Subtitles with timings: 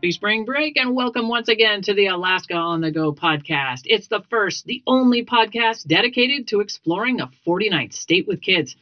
[0.00, 3.82] Happy spring break and welcome once again to the Alaska on the Go podcast.
[3.84, 8.76] It's the first, the only podcast dedicated to exploring a 49th state with kids.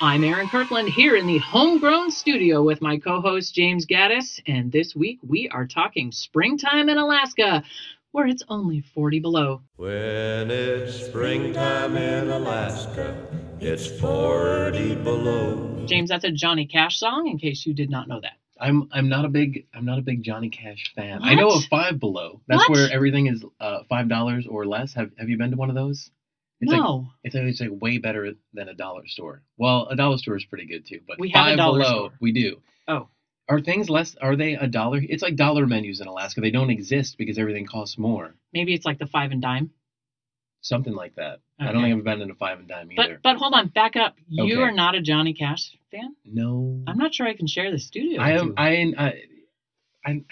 [0.00, 4.70] I'm Aaron Kirkland here in the homegrown studio with my co host James Gaddis, and
[4.70, 7.64] this week we are talking springtime in Alaska,
[8.12, 9.62] where it's only 40 below.
[9.74, 13.16] When it's springtime in Alaska,
[13.58, 15.84] it's 40 below.
[15.86, 18.36] James, that's a Johnny Cash song, in case you did not know that.
[18.60, 21.20] I'm I'm not a big I'm not a big Johnny Cash fan.
[21.22, 22.40] I know of Five Below.
[22.48, 22.70] That's What?
[22.76, 24.94] where everything is uh, five dollars or less.
[24.94, 26.10] Have Have you been to one of those?
[26.60, 27.06] It's like no.
[27.22, 29.42] it's it's like way better than a dollar store.
[29.56, 32.10] Well, a dollar store is pretty good too, but We Five Below store.
[32.20, 32.60] we do.
[32.88, 33.08] Oh.
[33.48, 34.14] Are things less?
[34.20, 35.00] Are they a dollar?
[35.02, 36.40] It's like dollar menus in Alaska.
[36.42, 38.34] They don't exist because everything costs more.
[38.52, 39.70] Maybe it's like the five and dime.
[40.68, 41.40] Something like that.
[41.58, 43.14] I don't think I've been in a five and dime either.
[43.14, 44.16] But but hold on, back up.
[44.28, 44.62] You Okay.
[44.64, 46.14] are not a Johnny Cash fan?
[46.26, 46.82] no.
[46.86, 48.20] I'm not sure I can share the studio.
[48.20, 48.52] I am.
[48.58, 48.92] I.
[48.98, 49.22] I.
[50.04, 50.24] I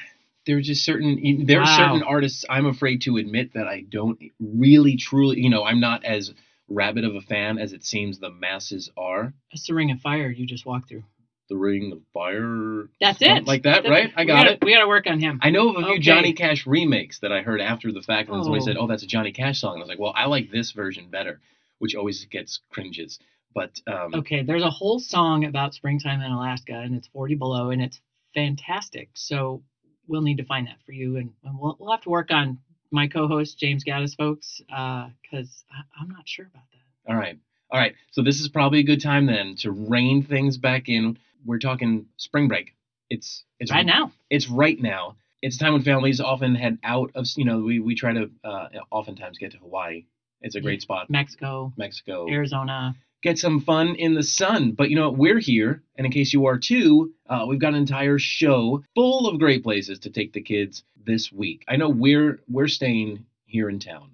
[0.45, 1.77] there are just certain there are Wow.
[1.77, 6.05] certain artists I'm afraid to admit that I don't really truly you know I'm not
[6.05, 6.35] as
[6.69, 9.33] rabid of a fan as it seems the masses are.
[9.51, 11.05] That's the ring of fire you just walked through.
[11.49, 12.89] The Ring of Fire.
[13.01, 13.47] That's it.
[13.47, 14.13] Like that, That's- right?
[14.17, 14.65] I we got gotta, it.
[14.65, 15.39] We got to work on him.
[15.43, 15.99] I know of a few Okay.
[16.01, 18.67] Johnny Cash remakes that I heard after the fact, and somebody Oh.
[18.67, 20.73] said, "Oh, that's a Johnny Cash song." And I was like, "Well, I like this
[20.73, 21.41] version better,"
[21.79, 23.19] which always gets cringes.
[23.55, 27.71] But um, Okay, there's a whole song about springtime in Alaska, and it's 40 below,
[27.71, 28.01] and it's
[28.35, 29.11] fantastic.
[29.15, 29.63] So
[30.09, 32.59] we'll need to find that for you, and, and we'll, we'll have to work on
[32.91, 35.65] my co-host James Gaddis, folks, because
[36.01, 37.13] I'm not sure about that.
[37.13, 37.39] All right.
[37.71, 37.95] All right.
[38.13, 41.19] So this is probably a good time then to rein things back in.
[41.47, 42.75] We're talking spring break.
[43.09, 44.13] It's it's right now.
[44.31, 45.17] It's right now.
[45.43, 48.69] It's time when families often head out of you know we we try to uh,
[48.91, 50.07] oftentimes get to Hawaii.
[50.43, 51.09] It's a great spot.
[51.09, 52.29] Mexico, Mexico.
[52.29, 52.97] Arizona.
[53.23, 54.73] Get some fun in the sun.
[54.73, 55.19] But you know what?
[55.19, 59.29] We're here, and in case you are too, uh, we've got an entire show full
[59.29, 61.65] of great places to take the kids this week.
[61.69, 64.11] I know we're we're staying here in town,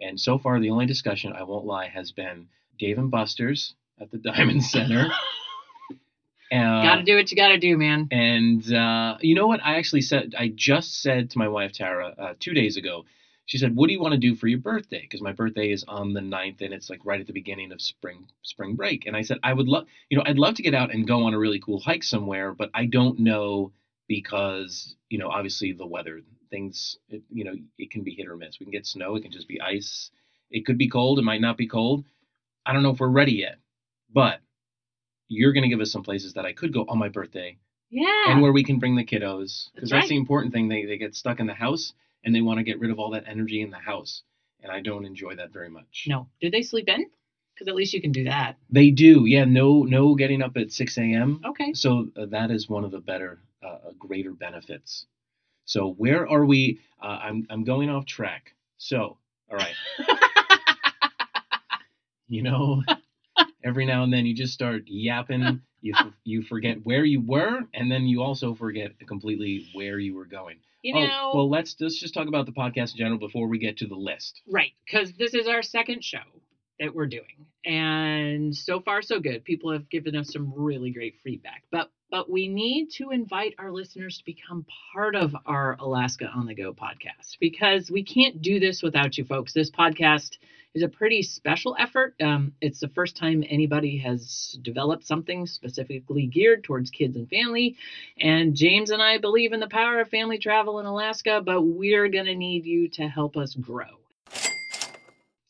[0.00, 2.48] and so far the only discussion I won't lie has been
[2.78, 5.10] Dave and Buster's at the Dimond Center.
[6.52, 8.08] Uh, got to do what you got to do, man.
[8.10, 9.60] and uh, you know what?
[9.64, 13.04] I actually said, I just said to my wife, Tara, uh, two days ago,
[13.46, 15.00] she said, What do you want to do for your birthday?
[15.02, 17.80] Because my birthday is on the 9th and it's like right at the beginning of
[17.80, 19.06] spring spring break.
[19.06, 21.24] And I said, I would love, you know, I'd love to get out and go
[21.24, 23.72] on a really cool hike somewhere, but I don't know
[24.08, 28.36] because, you know, obviously the weather, things, it, you know, it can be hit or
[28.36, 28.58] miss.
[28.60, 30.10] We can get snow, it can just be ice.
[30.50, 32.04] It could be cold, it might not be cold.
[32.66, 33.56] I don't know if we're ready yet,
[34.12, 34.40] but
[35.34, 37.56] you're going to give us some places that I could go on my birthday
[37.90, 38.24] Yeah.
[38.28, 40.08] and where we can bring the kiddos because That's that's, right.
[40.08, 40.68] the important thing.
[40.68, 41.92] They they get stuck in the house
[42.24, 44.22] and they want to get rid of all that energy in the house,
[44.62, 46.04] and I don't enjoy that very much.
[46.08, 46.28] no.
[46.40, 47.06] Do they sleep in?
[47.54, 48.56] Because at least you can do that.
[48.70, 49.44] They do, yeah.
[49.44, 51.40] No, no, getting up at six a.m.
[51.44, 51.72] Okay.
[51.74, 55.06] So uh, that is one of the better, uh, uh, greater benefits.
[55.66, 56.80] So where are we?
[57.00, 58.54] Uh, I'm I'm going off track.
[58.78, 59.18] So
[59.50, 59.74] all right,
[62.28, 62.82] you know,
[63.64, 65.60] every now and then you just start yapping.
[65.80, 70.14] You f- you forget where you were, and then you also forget completely where you
[70.14, 70.56] were going.
[70.82, 73.58] You oh, know, well, let's let's just talk about the podcast in general before we
[73.58, 74.42] get to the list.
[74.46, 76.18] Right, because this is our second show
[76.78, 79.44] that we're doing, and so far so good.
[79.44, 83.72] People have given us some really great feedback, but but we need to invite our
[83.72, 88.60] listeners to become part of our Alaska on the Go podcast because we can't do
[88.60, 89.52] this without you folks.
[89.52, 90.38] This podcast
[90.74, 92.14] is a pretty special effort.
[92.22, 97.74] Um, it's the first time anybody has developed something specifically geared towards kids and family.
[98.20, 102.06] And James and I believe in the power of family travel in Alaska, but we're
[102.06, 103.90] going to need you to help us grow.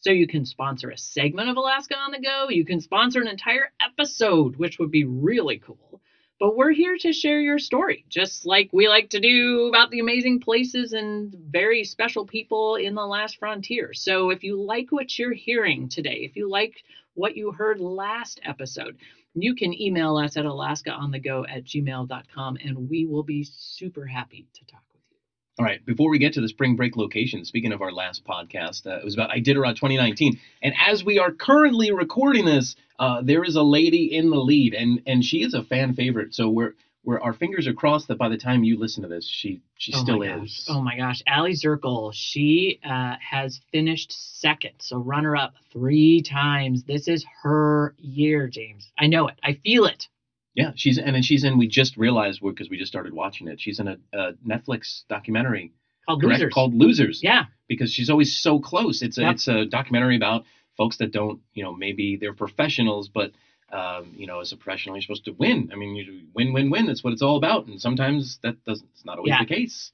[0.01, 2.49] So you can sponsor a segment of Alaska on the Go.
[2.49, 5.94] You can sponsor an entire episode, which would be really cool.
[6.45, 10.01] But we're here to share your story, just like we like to do about the
[10.01, 13.95] amazing places and very special people in the last frontier.
[13.95, 18.41] So if you like what you're hearing today, if you like what you heard last
[18.45, 18.99] episode,
[19.33, 24.67] you can email us at alaskaonthego at gmail.com and we will be super happy to
[24.67, 24.84] talk.
[25.57, 28.89] All right, before we get to the spring break location, speaking of our last podcast,
[28.89, 30.41] uh, it was about Iditarod 2019.
[30.63, 34.75] And as we are currently recording this, uh, there is a lady in the lead,
[34.75, 36.35] and and she is a fan favorite.
[36.35, 36.75] So we're
[37.05, 39.93] we're our fingers are crossed that by the time you listen to this, she she
[39.95, 40.67] Oh still is.
[40.69, 41.23] Oh my gosh.
[41.29, 44.11] Aliy Zirkle, she uh, has finished
[44.41, 46.83] second, so runner up three times.
[46.83, 48.91] This is her year, James.
[48.99, 49.39] I know it.
[49.41, 50.09] I feel it.
[50.55, 51.59] Yeah, she's and then she's in.
[51.59, 53.61] We just realized because we just started watching it.
[53.61, 55.73] She's in a, a Netflix documentary
[56.07, 56.53] Called correct, Losers.
[56.55, 57.21] called Losers.
[57.23, 57.45] yeah.
[57.69, 59.03] because she's always so close.
[59.03, 59.35] It's a Yep.
[59.35, 60.45] it's a documentary about
[60.77, 63.33] folks that don't you know maybe they're professionals but
[63.73, 65.71] Um, you know, as a professional, you're supposed to win.
[65.73, 66.05] I mean, you
[66.35, 66.87] win, win, win.
[66.87, 67.67] That's what it's all about.
[67.67, 68.89] And sometimes that doesn't.
[68.93, 69.41] It's not always Yeah.
[69.43, 69.91] the case.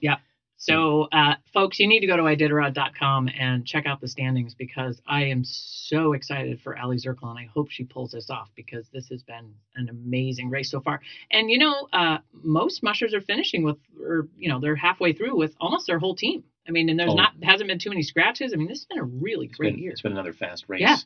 [0.62, 5.00] So, uh, folks, you need to go to iditarod.com and check out the standings because
[5.06, 8.86] I am so excited for Aliy Zirkle and I hope she pulls this off because
[8.92, 11.00] this has been an amazing race so far.
[11.30, 15.34] And you know, uh, most mushers are finishing with, or you know, they're halfway through
[15.34, 16.44] with almost their whole team.
[16.68, 17.16] I mean, and there's Oh.
[17.16, 18.52] not hasn't been too many scratches.
[18.52, 19.92] I mean, this has been a really It's great been, year.
[19.92, 20.82] it's been another fast race.
[20.82, 20.96] Yeah.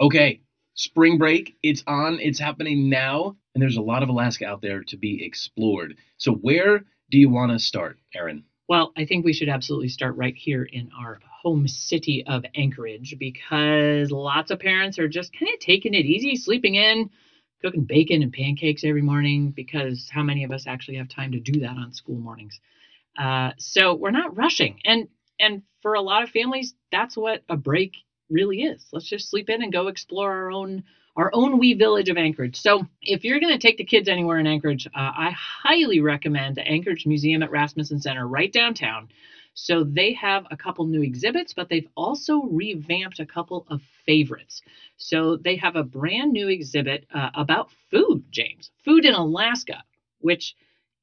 [0.00, 0.40] Okay.
[0.76, 1.54] Spring break.
[1.62, 2.20] It's on.
[2.20, 3.36] It's happening now.
[3.54, 5.96] And there's a lot of Alaska out there to be explored.
[6.16, 8.44] So where do you want to start, Aaron?
[8.68, 13.14] Well, I think we should absolutely start right here in our home city of Anchorage
[13.18, 17.10] because lots of parents are just kind of taking it easy, sleeping in,
[17.60, 21.40] cooking bacon and pancakes every morning because how many of us actually have time to
[21.40, 22.58] do that on school mornings?
[23.18, 25.08] Uh, so we're not rushing, and
[25.38, 27.92] and for a lot of families, that's what a break
[28.30, 28.86] really is.
[28.92, 30.82] Let's just sleep in and go explore our own
[31.16, 32.60] our own wee village of Anchorage.
[32.60, 36.56] So if you're going to take the kids anywhere in Anchorage, uh, I highly recommend
[36.56, 39.08] the Anchorage Museum at Rasmussen Center right downtown.
[39.54, 44.62] So they have a couple new exhibits, but they've also revamped a couple of favorites.
[44.96, 49.84] So they have a brand new exhibit uh, about food, James, food in Alaska,
[50.18, 50.56] which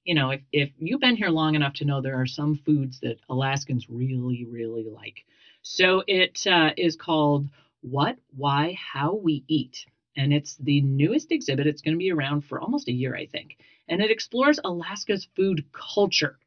[0.03, 2.99] you know, if, if you've been here long enough to know there are some foods
[3.01, 5.25] that Alaskans really, really like.
[5.61, 7.47] So it uh, is called
[7.81, 9.85] What, Why, How We Eat.
[10.17, 11.67] And it's the newest exhibit.
[11.67, 13.57] It's going to be around for almost a year, I think.
[13.87, 16.37] And it explores Alaska's food culture,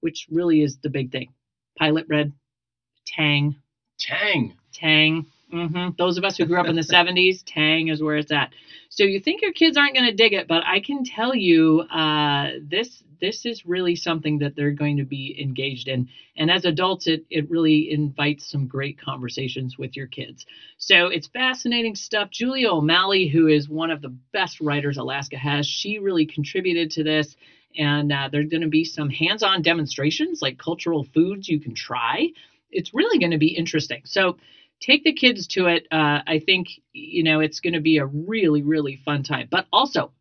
[0.00, 1.32] which really is the big thing.
[1.78, 2.32] Pilot bread,
[3.06, 3.56] tang,
[4.02, 4.54] Tang.
[4.72, 5.26] Tang.
[5.52, 8.52] Hmm Those of us who grew up in the 70s, Tang is where it's at.
[8.90, 11.82] So you think your kids aren't going to dig it, but I can tell you
[11.82, 16.08] uh, this this is really something that they're going to be engaged in.
[16.36, 20.46] And as adults, it, it really invites some great conversations with your kids.
[20.78, 22.30] So it's fascinating stuff.
[22.30, 27.04] Julia O'Malley, who is one of the best writers Alaska has, she really contributed to
[27.04, 27.36] this.
[27.78, 31.74] And uh, there's going to be some hands on demonstrations, like cultural foods you can
[31.74, 32.28] try.
[32.72, 34.02] It's really going to be interesting.
[34.04, 34.38] So
[34.82, 35.86] take the kids to it.
[35.90, 39.48] Uh, I think you know it's going to be a really really fun time.
[39.50, 40.12] But also,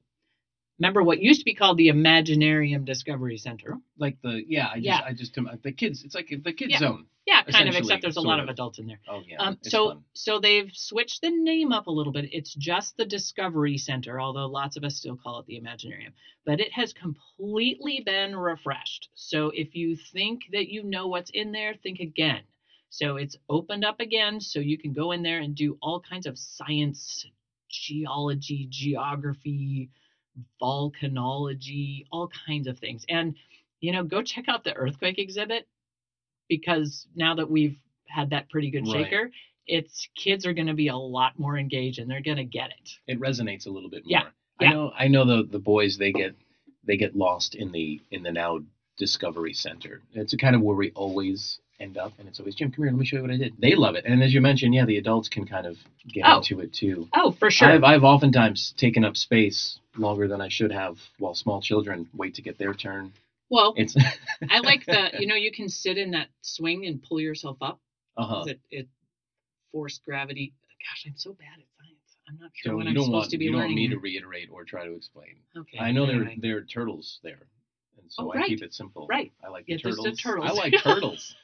[0.79, 3.77] remember what used to be called the Imaginarium Discovery Center.
[3.97, 4.67] Like the yeah.
[4.71, 5.01] I just Yeah.
[5.05, 6.03] I just the kids.
[6.03, 6.79] It's like the kids Yeah.
[6.79, 7.05] zone.
[7.27, 7.75] Yeah, kind of.
[7.75, 8.49] Except there's a lot of of.
[8.49, 8.99] adults in there.
[9.07, 9.37] Oh yeah.
[9.37, 10.03] Um, so fun.
[10.13, 12.33] so they've switched the name up a little bit.
[12.33, 16.13] It's just the Discovery Center, although lots of us still call it the Imaginarium.
[16.45, 19.09] But it has completely been refreshed.
[19.13, 22.41] So if you think that you know what's in there, think again.
[22.91, 26.27] So it's opened up again, so you can go in there and do all kinds
[26.27, 27.25] of science,
[27.69, 29.89] geology, geography,
[30.61, 33.05] volcanology, all kinds of things.
[33.09, 33.35] And
[33.81, 35.67] you know, go check out the earthquake exhibit
[36.49, 37.77] because now that we've
[38.07, 39.05] had that pretty good Right.
[39.05, 39.31] shaker,
[39.67, 42.71] it's kids are going to be a lot more engaged and they're going to get
[42.71, 42.99] it.
[43.07, 44.11] it resonates a little bit more.
[44.11, 44.29] Yeah,
[44.59, 46.35] I know I know the the boys they get
[46.83, 48.59] they get lost in the in the now
[48.97, 50.01] Discovery Center.
[50.13, 52.91] It's a kind of where we always end up, and it's always Jim, come here,
[52.91, 53.53] let me show you what I did.
[53.59, 56.37] They love it, and as you mentioned, yeah, the adults can kind of get Oh.
[56.37, 57.07] into it too.
[57.15, 57.69] Oh, for sure.
[57.69, 62.35] I've I've oftentimes taken up space longer than I should have while small children wait
[62.35, 63.11] to get their turn.
[63.49, 63.95] well, It's
[64.49, 67.79] I like the you know you can sit in that swing and pull yourself up.
[68.17, 68.35] uh huh.
[68.39, 68.87] 'cause It, it
[69.71, 70.53] force gravity.
[70.89, 72.17] Gosh, I'm so bad at science.
[72.27, 73.71] I'm not sure So what you I'm don't supposed want to be you don't want
[73.71, 73.89] learning.
[73.89, 75.35] me to reiterate or try to explain.
[75.57, 75.79] okay.
[75.79, 77.39] I know there there are turtles there,
[78.01, 78.47] and so Oh, I right.
[78.47, 79.07] keep it simple.
[79.07, 79.31] Right.
[79.43, 80.21] I like Yeah, the just the turtles.
[80.21, 80.49] turtles.
[80.49, 81.35] I like turtles.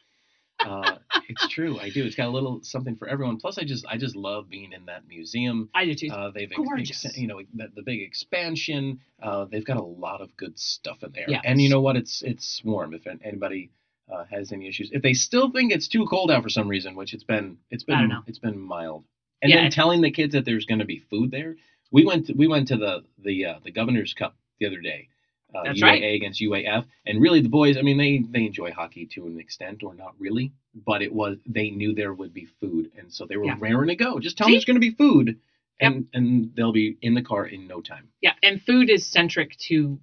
[0.68, 0.98] Uh,
[1.30, 1.80] it's true.
[1.80, 2.04] I do.
[2.06, 3.38] It's got a little something for everyone.
[3.38, 5.70] Plus, I just I just love being in that museum.
[5.74, 6.10] I do too.
[6.12, 7.06] Uh, they've Gorgeous.
[7.06, 9.00] ex- you know the, the big expansion.
[9.22, 11.26] Uh, they've got a lot of good stuff in there.
[11.28, 11.42] Yes.
[11.46, 11.96] And you know what?
[11.96, 12.94] It's it's warm.
[12.94, 13.72] If anybody
[14.12, 16.96] uh, has any issues, if they still think it's too cold out for some reason,
[16.96, 19.06] which it's been it's been it's been mild.
[19.42, 21.56] And Yeah, then telling the kids that there's going to be food there.
[21.92, 25.10] We went to, we went to the the uh, the Governor's Cup the other day.
[25.58, 26.14] Uh, That's UAA right.
[26.16, 27.78] against UAF, and really the boys.
[27.78, 30.52] I mean, they they enjoy hockey to an extent, or not really,
[30.86, 33.56] but it was they knew there would be food, and so they were Yeah.
[33.60, 34.20] raring to go.
[34.20, 34.56] Just tell them See?
[34.58, 35.36] there's going to be food,
[35.82, 35.92] Yep.
[35.94, 38.08] and and they'll be in the car in no time.
[38.22, 40.00] Yeah, and food is centric to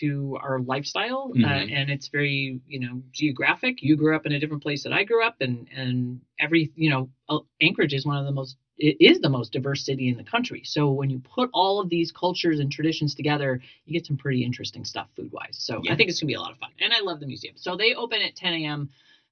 [0.00, 1.70] to our lifestyle, uh, Mhm.
[1.72, 3.82] and it's very you know geographic.
[3.82, 6.90] You grew up in a different place that I grew up, and and every you
[6.90, 10.16] know uh, Anchorage is one of the most it is the most diverse city in
[10.16, 10.62] the country.
[10.64, 14.44] So when you put all of these cultures and traditions together, you get some pretty
[14.44, 15.56] interesting stuff food wise.
[15.58, 15.92] So Yeah.
[15.92, 17.54] I think it's gonna be a lot of fun, and I love the museum.
[17.56, 18.90] So they open at 10 a.m.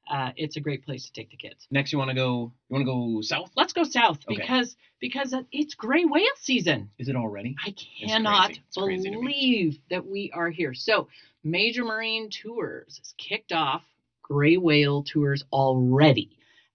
[0.08, 1.66] Uh, it's a great place to take the kids.
[1.70, 2.52] Next, you want to go?
[2.68, 2.84] You want to
[3.16, 3.50] go south?
[3.56, 4.40] Let's go south Okay.
[4.42, 6.90] because because it's gray whale season.
[6.98, 7.56] Is it already?
[7.64, 9.22] I cannot It's crazy to me.
[9.22, 10.74] believe that we are here.
[10.74, 11.08] So,
[11.44, 13.82] Major Marine Tours has kicked off
[14.22, 16.30] gray whale tours already.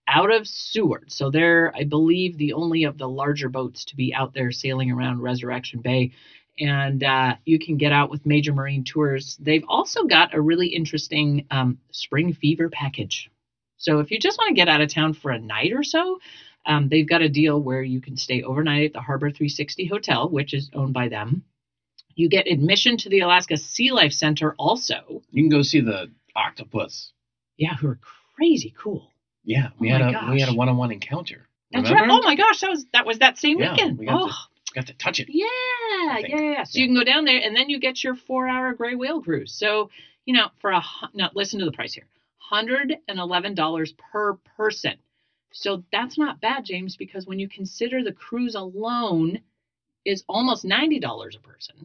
[0.07, 1.11] Out of Seward.
[1.11, 4.91] So they're, I believe, the only of the larger boats to be out there sailing
[4.91, 6.11] around Resurrection Bay.
[6.59, 9.37] And uh, you can get out with Major Marine Tours.
[9.39, 13.29] They've also got a really interesting um, spring fever package.
[13.77, 16.19] So if you just want to get out of town for a night or so,
[16.65, 20.29] um, they've got a deal where you can stay overnight at the Harbor 360 Hotel,
[20.29, 21.43] which is owned by them.
[22.15, 25.21] You get admission to the Alaska Sea Life Center also.
[25.31, 27.11] You can go see the octopus.
[27.57, 27.99] Yeah, who are
[28.35, 29.11] crazy cool.
[29.45, 31.47] Yeah, we Oh had a we had a one-on-one encounter.
[31.73, 32.05] That's Remember?
[32.05, 32.07] right.
[32.09, 33.97] Oh my gosh, that was that was that same Yeah, weekend.
[33.97, 34.35] we got oh, to-
[34.75, 35.29] Got to touch it.
[35.29, 36.63] yeah, yeah, yeah.
[36.63, 36.81] So Yeah.
[36.81, 39.53] you can go down there, and then you get your four-hour gray whale cruise.
[39.53, 39.89] So
[40.25, 40.83] you know, for a
[41.13, 44.95] now listen to the price here: hundred and eleven dollars per person.
[45.53, 49.39] So that's not bad, James, because when you consider the cruise alone
[50.05, 51.75] is almost ninety dollars a person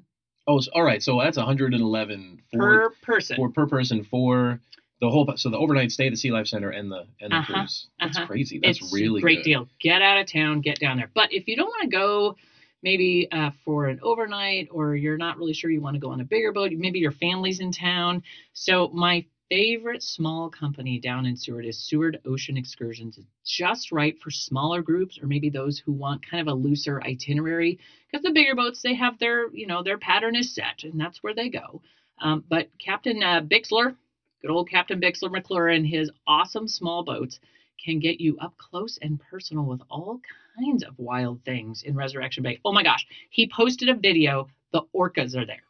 [0.46, 1.02] Oh, so, all right.
[1.02, 3.36] So that's 111 for, per person.
[3.36, 4.60] for per person for
[5.00, 5.30] the whole.
[5.36, 7.86] So the overnight stay at the Sea Life Center and the and the Uh-huh, cruise.
[7.98, 8.26] That's uh-huh.
[8.26, 8.60] crazy.
[8.62, 9.44] That's it's really great good.
[9.44, 9.68] deal.
[9.80, 11.10] Get out of town, get down there.
[11.14, 12.36] But if you don't want to go,
[12.82, 16.20] maybe uh, for an overnight, or you're not really sure you want to go on
[16.20, 18.22] a bigger boat, maybe your family's in town.
[18.52, 23.18] So my favorite small company down in Seward is Seward Ocean Excursions.
[23.18, 27.02] It's just right for smaller groups, or maybe those who want kind of a looser
[27.02, 27.78] itinerary.
[28.10, 31.22] Because the bigger boats, they have their, you know, their pattern is set, and that's
[31.22, 31.82] where they go.
[32.22, 33.96] Um, but Captain uh, Bixler,
[34.42, 37.40] good old Captain Bixler McClure, and his awesome small boats
[37.84, 40.20] can get you up close and personal with all
[40.58, 42.58] kinds of wild things in Resurrection Bay.
[42.64, 44.48] Oh my gosh, he posted a video.
[44.72, 45.62] The orcas are there.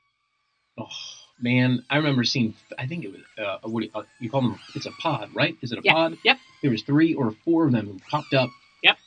[0.78, 0.86] Oh
[1.40, 2.54] man, I remember seeing.
[2.78, 4.58] I think it was uh, what do you, uh, you call them?
[4.74, 5.56] It's a pod, right?
[5.62, 6.18] Is it a Yeah, pod?
[6.24, 6.38] yep.
[6.62, 8.50] There was three or four of them who popped up.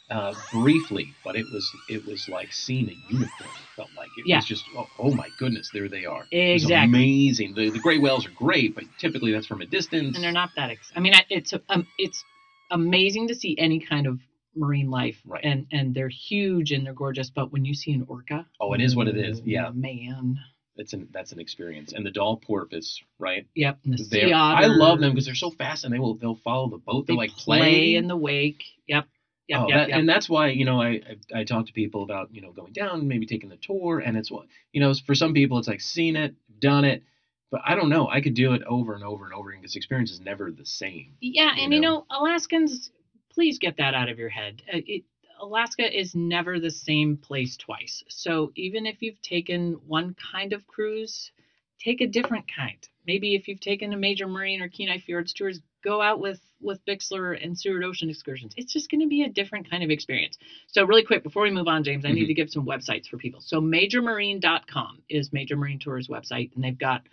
[0.10, 3.50] Uh, briefly, but it was it was like seeing a unicorn.
[3.50, 4.36] It felt like it Yeah.
[4.38, 6.26] was just oh, oh my goodness, there they are.
[6.30, 7.00] It was Exactly.
[7.00, 7.54] amazing.
[7.56, 10.16] The, the gray whales are great, but typically that's from a distance.
[10.16, 10.70] And they're not that.
[10.70, 12.24] Ex- I mean, it's um, it's
[12.70, 14.20] amazing to see any kind of
[14.56, 15.44] marine life, Right.
[15.44, 17.30] and and they're huge and they're gorgeous.
[17.30, 19.42] But when you see an orca, Oh, it is what it is.
[19.46, 19.72] Yeah.
[19.74, 20.38] man.
[20.76, 21.94] It's an that's an experience.
[21.94, 23.48] And the Dall porpoise, right?
[23.56, 26.16] Yep, and the They're- sea I love them because they're so fast and they will
[26.16, 27.08] they'll follow the boat.
[27.08, 28.64] They They'll like play, play in the wake.
[28.88, 29.06] Yep,
[29.48, 30.00] yep, oh, yep, that, yep.
[30.00, 31.02] and that's why you know I,
[31.34, 34.18] I I talk to people about you know going down, maybe taking the tour, and
[34.18, 37.04] it's what you know for some people it's like seen it, done it,
[37.52, 38.08] but I don't know.
[38.10, 40.66] I could do it over and over and over again because experience is never the
[40.66, 41.14] same.
[41.22, 42.06] Yeah, you and you know?
[42.10, 42.92] know, Alaskans,
[43.32, 44.64] please get that out of your head.
[44.74, 45.04] Uh, It,
[45.40, 48.04] Alaska is never the same place twice.
[48.08, 51.32] So even if you've taken one kind of cruise,
[51.80, 52.78] take a different kind.
[53.06, 56.84] Maybe if you've taken a major marine or Kenai Fjords tours, go out with with
[56.86, 58.54] Bixler and Seward Ocean excursions.
[58.56, 60.38] It's just going to be a different kind of experience.
[60.68, 62.28] So really quick before we move on, James, I need Mhm.
[62.28, 63.42] to give some websites for people.
[63.42, 67.06] So majormarine.com is Major Marine Tours website, and they've got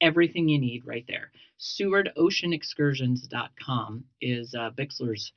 [0.00, 1.32] everything you need right there.
[1.58, 5.32] SewardOceanExcursions.com is uh, Bixler's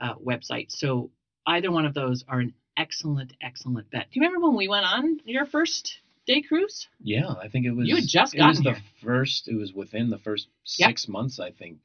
[0.00, 0.70] uh, website.
[0.70, 1.10] So
[1.46, 4.06] either one of those are an excellent, excellent bet.
[4.10, 6.88] Do you remember when we went on your first day cruise?
[7.00, 7.88] Yeah, I think it was.
[7.88, 9.48] You had just it was gotten the first.
[9.48, 10.88] It was within the first Yep.
[10.90, 11.78] six months, I think.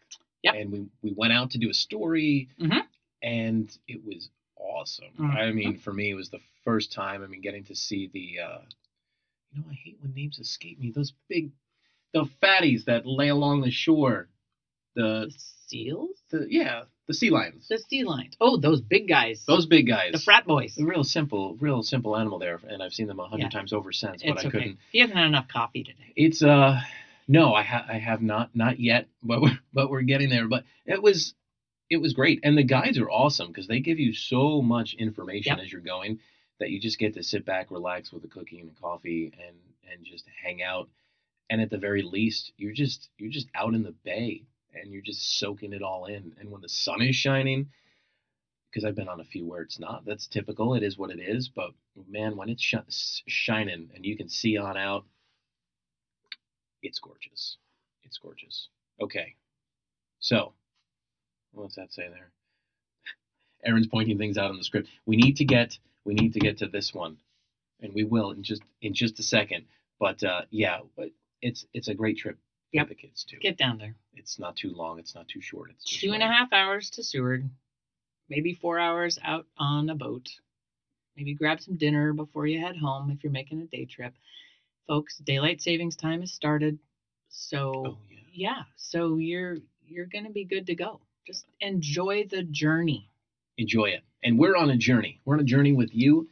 [0.44, 0.56] Yep.
[0.56, 2.82] And we we went out to do a story, Mhm.
[3.22, 5.14] and it was awesome.
[5.18, 5.36] Mhm.
[5.36, 7.24] I mean, for me, it was the first time.
[7.24, 8.40] I mean, getting to see the.
[8.40, 8.62] uh
[9.54, 10.92] You know, I hate when names escape me.
[10.92, 11.52] Those big,
[12.14, 14.30] the fatties that lay along the shore.
[14.96, 15.30] The
[15.72, 16.22] seals?
[16.30, 17.68] the yeah, the sea lions.
[17.70, 18.36] The sea lions.
[18.40, 19.44] Oh, those big guys.
[19.48, 20.12] Those big guys.
[20.12, 20.78] the frat boys.
[20.78, 23.60] A real simple, real simple animal there, and I've seen them a hundred Yeah.
[23.60, 24.58] times over since, but It's I okay.
[24.60, 24.78] couldn't.
[24.92, 26.14] He hasn't had enough coffee today.
[26.16, 26.80] It's uh
[27.28, 30.48] no, I ha- I have not not yet, but we're but we're getting there.
[30.48, 31.34] But it was
[31.90, 35.58] it was great, and the guides are awesome because they give you so much information
[35.58, 35.66] Yep.
[35.66, 36.20] as you're going
[36.60, 39.58] that you just get to sit back, relax with a cookie and a coffee, and
[39.92, 40.88] and just hang out.
[41.50, 45.02] And at the very least, you're just you're just out in the bay and you're
[45.02, 46.34] just soaking it all in.
[46.40, 47.68] And when the sun is shining,
[48.72, 50.06] because I've been on a few where it's not.
[50.06, 50.76] That's typical.
[50.76, 51.50] It is what it is.
[51.50, 51.72] But
[52.10, 55.06] man, when it's sh- shining and you can see on out,
[56.82, 57.58] it's gorgeous.
[58.04, 58.70] It's gorgeous.
[59.02, 59.36] Okay.
[60.20, 60.54] So,
[61.52, 62.32] what's that say there?
[63.66, 64.88] Aaron's pointing things out on the script.
[65.06, 67.18] We need to get we need to get to this one,
[67.82, 69.66] and we will in just in just a second.
[70.00, 70.80] But uh, yeah,
[71.42, 72.38] it's it's a great trip
[72.74, 72.88] Yep.
[72.90, 73.38] the kids too.
[73.38, 73.96] Get down there.
[74.16, 75.00] It's not too long.
[75.00, 75.72] It's not too short.
[75.72, 77.50] It's Two and a half hours to Seward,
[78.30, 80.30] maybe four hours out on a boat.
[81.18, 84.14] Maybe grab some dinner before you head home if you're making a day trip.
[84.88, 86.80] Folks, daylight savings time has started.
[87.30, 88.20] So Oh yeah.
[88.32, 91.02] yeah, so you're you're gonna be good to go.
[91.28, 93.10] Just enjoy the journey.
[93.58, 94.02] enjoy it.
[94.24, 95.20] And we're on a journey.
[95.26, 96.30] We're on a journey with you,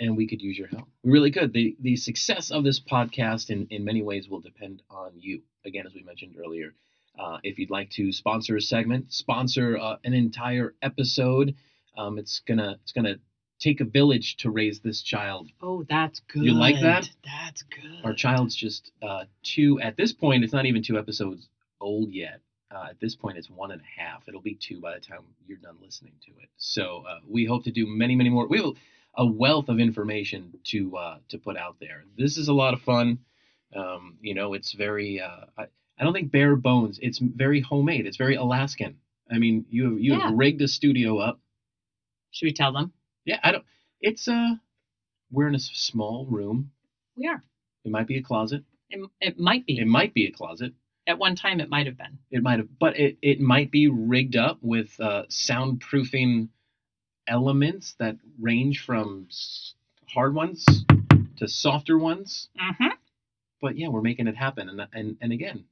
[0.00, 0.88] and we could use your help.
[1.02, 1.52] We really could.
[1.52, 5.42] The the success of this podcast in, in many ways will depend on you.
[5.64, 6.74] Again, as we mentioned earlier,
[7.18, 11.54] Uh, if you'd like to sponsor a segment, sponsor uh, an entire episode,
[11.96, 13.16] um, it's gonna it's gonna
[13.58, 15.50] take a village to raise this child.
[15.60, 16.42] Oh, that's good.
[16.44, 17.10] You like that?
[17.22, 18.00] That's good.
[18.02, 19.78] Our child's just uh, two.
[19.80, 21.48] At this point, it's not even two episodes
[21.80, 22.40] old yet.
[22.74, 24.22] Uh, at this point, it's one and a half.
[24.28, 26.48] It'll be two by the time you're done listening to it.
[26.56, 28.46] So uh, we hope to do many, many more.
[28.48, 28.72] We have
[29.16, 32.04] a wealth of information to uh, to put out there.
[32.16, 33.18] This is a lot of fun.
[33.76, 35.20] Um, you know, it's very.
[35.20, 35.66] Uh, I,
[35.98, 36.98] I don't think bare bones.
[37.02, 38.06] It's very homemade.
[38.06, 38.96] It's very Alaskan.
[39.30, 40.20] I mean, you have you Yeah.
[40.28, 41.38] have rigged a studio up.
[42.30, 42.92] Should we tell them?
[43.24, 43.64] Yeah, I don't.
[44.00, 44.54] It's uh,
[45.30, 46.70] we're in a small room.
[47.16, 47.42] We are.
[47.84, 48.64] It might be a closet.
[48.88, 49.78] It, it might be.
[49.78, 50.72] It might be a closet.
[51.06, 52.18] At one time, it might have been.
[52.30, 56.48] It might have, but it, it might be rigged up with uh, soundproofing
[57.26, 59.28] elements that range from
[60.08, 60.64] hard ones
[61.38, 62.48] to softer ones.
[62.60, 62.94] Mm-hmm.
[63.60, 65.64] But yeah, we're making it happen, and and and again,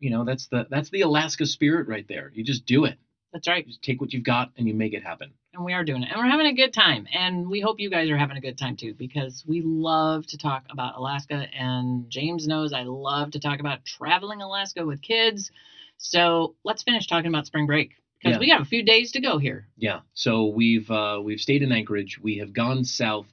[0.00, 2.30] you know, that's the that's the Alaska spirit right there.
[2.34, 2.98] You just do it.
[3.32, 3.66] That's right.
[3.66, 5.32] Just take what you've got and you make it happen.
[5.54, 6.08] And we are doing it.
[6.10, 7.06] And we're having a good time.
[7.12, 10.36] And we hope you guys are having a good time too, because we love to
[10.36, 11.46] talk about Alaska.
[11.56, 15.52] And James knows I love to talk about traveling Alaska with kids.
[15.96, 18.40] So let's finish talking about spring break because Yeah.
[18.40, 19.68] we got a few days to go here.
[19.76, 20.00] Yeah.
[20.14, 22.18] So we've uh, we've stayed in Anchorage.
[22.18, 23.26] We have gone south,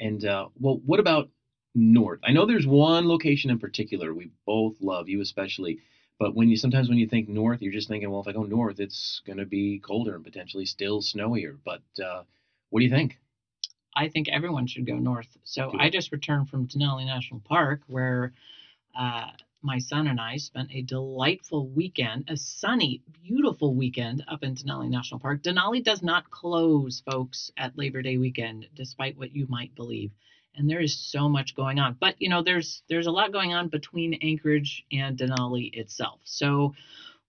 [0.00, 1.28] and uh, well, what about
[1.74, 2.18] north?
[2.24, 5.78] I know there's one location in particular we both love, you especially.
[6.20, 8.42] But when you sometimes when you think north, you're just thinking, well, if I go
[8.42, 11.56] north, it's gonna be colder and potentially still snowier.
[11.64, 12.24] But uh,
[12.68, 13.18] what do you think?
[13.96, 15.34] I think everyone should go north.
[15.44, 18.32] So I just returned from Denali National Park where
[18.94, 19.30] uh,
[19.62, 24.90] my son and I spent a delightful weekend, a sunny, beautiful weekend up in Denali
[24.90, 25.42] National Park.
[25.42, 30.10] Denali does not close, folks, at Labor Day weekend, despite what you might believe.
[30.60, 31.96] And there is so much going on.
[31.98, 36.20] But you know, there's there's a lot going on between Anchorage and Denali itself.
[36.24, 36.74] So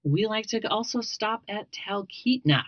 [0.04, 2.64] we like to also stop at Talkeetna.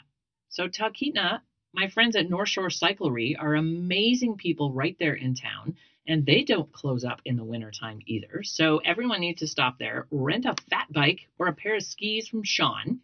[0.50, 1.41] So Talkeetna
[1.74, 5.76] my friends at North Shore Cyclery are amazing people right there in town,
[6.08, 8.43] and they don't close up in the wintertime either.
[8.43, 12.28] So everyone needs to stop there, rent a fat bike or a pair of skis
[12.28, 12.99] from Sean.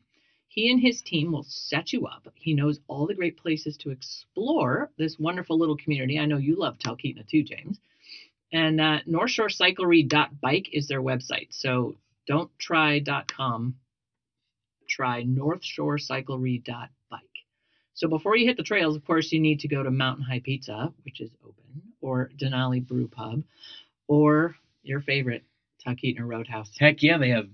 [0.59, 2.27] He and his team will set you up.
[2.35, 6.19] He knows all the great places to explore this wonderful little community.
[6.19, 7.79] I know you love Talkeetna too, James.
[8.51, 11.47] And uh, NorthShoreCyclery.bike is their website.
[11.51, 11.95] So
[12.27, 13.77] don't try .com.
[14.89, 16.89] Try NorthShoreCyclery.bike.
[17.93, 20.41] So before you hit the trails, of course, you need to go to Mountain High
[20.43, 23.43] Pizza, which is open, or Denali Brew Pub,
[24.09, 25.45] or your favorite
[25.87, 26.71] Talkeetna Roadhouse.
[26.77, 27.47] Heck yeah, they have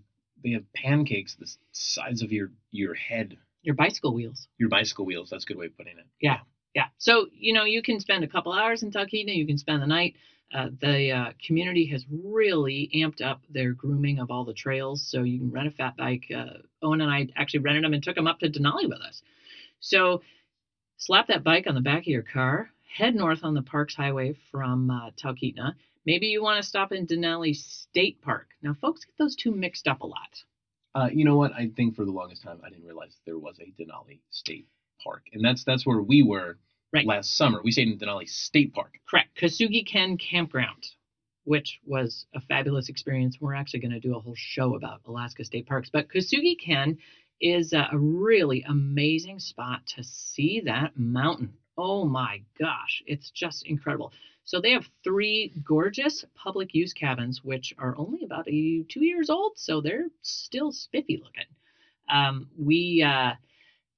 [0.46, 4.48] they have pancakes the size of your your head, Your bicycle wheels.
[4.60, 5.30] your bicycle wheels.
[5.32, 6.06] That's a good way of putting it.
[6.22, 6.38] Yeah.
[6.76, 6.86] Yeah.
[7.00, 9.88] So, you know, you can spend a couple hours in Talkeetna, you can spend the
[9.88, 10.16] night.
[10.54, 15.02] Uh, the uh, community has really amped up their grooming of all the trails.
[15.10, 16.26] So you can rent a fat bike.
[16.36, 19.22] Uh, Owen and I actually rented them and took them up to Denali with us.
[19.80, 20.22] So
[20.98, 24.36] slap that bike on the back of your car, head north on the Parks Highway
[24.52, 25.74] from uh, Talkeetna.
[26.06, 28.50] Maybe you want to stop in Denali State Park.
[28.62, 30.44] Now, folks get those two mixed up a lot.
[30.94, 31.52] Uh, you know what?
[31.54, 34.68] I think for the longest time I didn't realize there was a Denali State
[35.04, 36.58] Park, and that's that's where we were
[36.94, 37.06] Right.
[37.06, 37.60] last summer.
[37.62, 38.94] We stayed in Denali State Park.
[39.10, 39.36] Correct.
[39.38, 40.88] K'esugi Ken Campground,
[41.44, 43.38] which was a fabulous experience.
[43.42, 45.90] We're actually going to do a whole show about Alaska State Parks.
[45.92, 46.98] But K'esugi Ken
[47.42, 51.52] is a, a really amazing spot to see that mountain.
[51.78, 54.14] Oh my gosh, it's just incredible.
[54.46, 59.30] So they have three gorgeous public use cabins, which are only about a, two years
[59.30, 61.46] old, so they're still spiffy looking.
[62.08, 63.34] Um, we uh,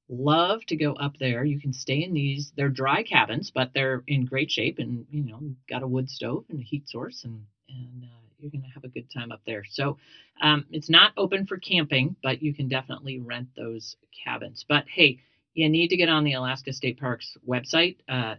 [0.09, 1.43] love to go up there.
[1.43, 2.53] You can stay in these.
[2.55, 6.45] They're dry cabins, but they're in great shape, and you know, got a wood stove
[6.49, 9.65] and a heat source, and and uh, you're gonna have a good time up there.
[9.69, 9.97] So
[10.41, 14.65] um, it's not open for camping, but you can definitely rent those cabins.
[14.67, 15.19] But hey,
[15.53, 18.35] you need to get on the Alaska State Parks website, uh,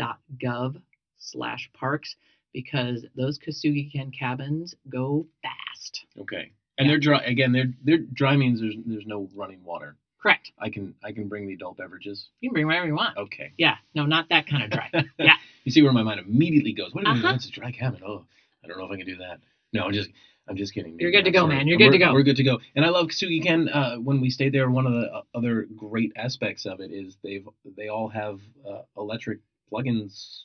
[0.00, 0.80] dnr.alaska.gov
[1.18, 2.16] slash parks,
[2.52, 6.06] because those K'esugi Ken cabins go fast.
[6.18, 6.52] Okay.
[6.78, 6.92] And Yeah.
[6.92, 7.52] they're dry again.
[7.52, 9.96] They're they're dry means there's there's no running water.
[10.18, 10.52] Correct.
[10.58, 12.28] I can I can bring the adult beverages.
[12.40, 13.16] You can bring whatever you want.
[13.18, 13.52] Okay.
[13.58, 14.90] Yeah, no, not that kind of dry.
[15.18, 15.34] Yeah.
[15.64, 16.94] You see where my mind immediately goes.
[16.94, 17.24] What do you mean?
[17.24, 17.32] Uh-huh.
[17.34, 18.00] That's a dry cabin.
[18.06, 18.24] Oh,
[18.64, 19.40] I don't know if I can do that.
[19.74, 20.10] No, I'm just
[20.48, 20.96] I'm just kidding.
[20.98, 21.54] You're good to go, Sorry.
[21.56, 21.68] man.
[21.68, 22.12] You're good to go.
[22.12, 22.58] We're good to go.
[22.74, 23.68] And I love K'esugi Ken.
[23.68, 27.16] Uh, when we stayed there, one of the uh, other great aspects of it is
[27.22, 29.40] they've they all have uh, electric
[29.72, 30.40] plugins.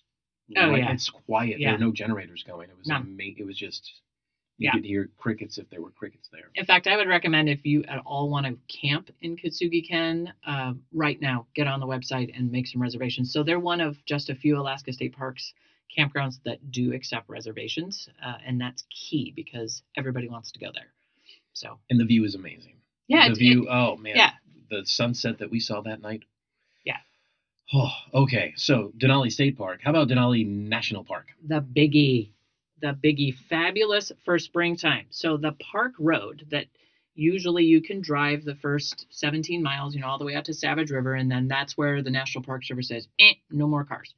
[0.58, 0.92] Oh, yeah.
[0.92, 1.60] It's quiet.
[1.60, 1.70] Yeah.
[1.70, 2.70] There are no generators going.
[2.70, 3.02] It was None.
[3.02, 3.92] ama- It was just
[4.58, 4.72] you Yeah.
[4.74, 6.50] could hear crickets if there were crickets there.
[6.56, 10.32] In fact, I would recommend if you at all want to camp in K'esugi Ken,
[10.46, 13.34] uh, right now, get on the website and make some reservations.
[13.34, 15.54] So they're one of just a few Alaska State Parks
[15.98, 20.94] campgrounds that do accept reservations, uh, and that's key because everybody wants to go there.
[21.54, 22.78] So And the view is amazing.
[23.08, 23.64] yeah, the view.
[23.64, 24.16] it- oh man.
[24.16, 24.32] yeah.
[24.70, 26.24] The sunset that we saw that night.
[27.74, 28.54] Oh, okay.
[28.58, 29.82] So Denali State Park.
[29.84, 31.28] How about Denali National Park?
[31.44, 32.32] the biggie,
[32.82, 35.06] the biggie, fabulous for springtime.
[35.10, 36.66] So the park road that
[37.16, 40.54] usually you can drive the first 17 miles, you know, all the way out to
[40.54, 44.14] Savage River, and then that's where the National Park Service says, eh, no more cars.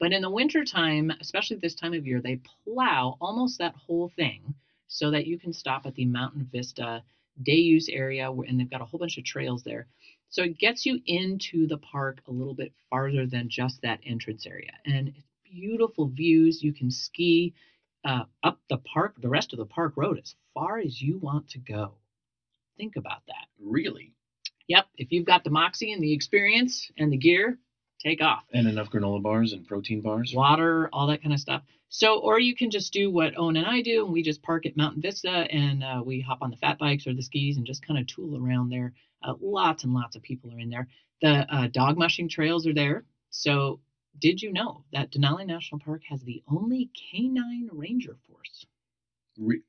[0.00, 4.54] But in the wintertime, especially this time of year, they plow almost that whole thing
[4.86, 7.02] so that you can stop at the Mountain Vista
[7.42, 9.86] day use area, and they've got a whole bunch of trails there.
[10.30, 14.46] So it gets you into the park a little bit farther than just that entrance
[14.46, 14.72] area.
[14.84, 16.62] And it's beautiful views.
[16.62, 17.54] You can ski
[18.04, 21.48] uh, up the park, the rest of the park road, as far as you want
[21.50, 21.94] to go.
[22.76, 23.46] Think about that.
[23.58, 24.12] Really?
[24.68, 27.58] Yep, if you've got the moxie and the experience and the gear,
[28.00, 28.44] take off.
[28.52, 30.32] And enough granola bars and protein bars.
[30.34, 31.62] Water, all that kind of stuff.
[31.90, 34.66] So, or you can just do what Owen and I do, and we just park
[34.66, 37.66] at Mountain Vista and uh, we hop on the fat bikes or the skis and
[37.66, 38.92] just kind of tool around there.
[39.22, 40.86] Uh, lots and lots of people are in there.
[41.22, 43.04] The uh, dog mushing trails are there.
[43.30, 43.80] So,
[44.20, 48.66] did you know that Denali National Park has the only canine ranger force?
[49.38, 49.62] Re-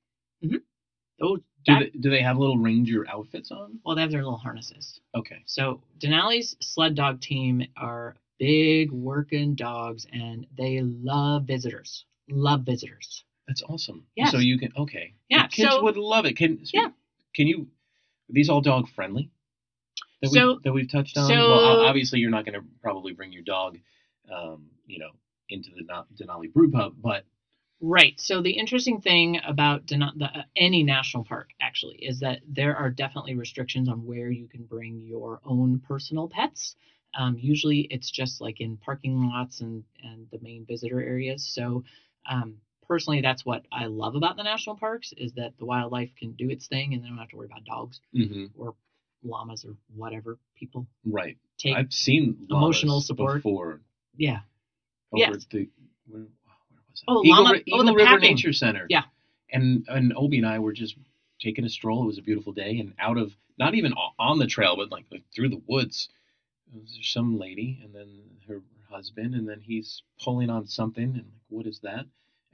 [1.20, 3.80] Those, do, that, they, do they have little ranger outfits on?
[3.84, 5.00] well, they have their little harnesses.
[5.16, 5.42] Okay.
[5.46, 12.06] So Denali's sled dog team are big working dogs, and they love visitors.
[12.30, 13.24] Love visitors.
[13.48, 14.06] That's awesome.
[14.16, 14.32] Yes.
[14.32, 15.16] So you can okay.
[15.30, 16.38] Yeah, The kids so- would love it.
[16.38, 16.90] Can Yeah.
[17.36, 17.62] Can you?
[18.30, 19.32] Are these all dog friendly?
[20.22, 21.28] That So- we that we've touched on.
[21.28, 23.78] so- well, obviously you're not going to probably bring your dog,
[24.32, 25.10] um, you know,
[25.50, 25.84] into the
[26.24, 27.26] Denali Brew Pub, but
[27.82, 28.20] Right.
[28.20, 32.90] So the interesting thing about the, uh, any national park actually is that there are
[32.90, 36.76] definitely restrictions on where you can bring your own personal pets.
[37.18, 41.44] Um, usually, it's just like in parking lots and and the main visitor areas.
[41.44, 41.84] So
[42.30, 42.56] um,
[42.88, 46.50] personally, that's what I love about the national parks is that the wildlife can do
[46.50, 48.02] its thing, and they don't have to worry about dogs
[48.56, 48.76] or
[49.24, 51.38] llamas or whatever people right.
[51.58, 51.76] take.
[51.76, 53.38] I've seen emotional support.
[53.38, 53.82] before.
[54.18, 54.42] yeah.
[55.12, 55.46] Over Yes.
[55.50, 55.68] the
[56.92, 57.06] was it?
[57.08, 58.20] Oh, Eagle, llama- Ri- oh, the River.
[58.20, 58.86] Nature Center.
[58.90, 59.04] Yeah.
[59.52, 60.96] And and Obi and I were just
[61.42, 62.04] taking a stroll.
[62.04, 65.06] It was a beautiful day, and out of not even on the trail, but like,
[65.12, 66.10] like through the woods,
[66.74, 71.44] there's some lady, and then her husband, and then he's pulling on something, and like,
[71.50, 72.06] what is that?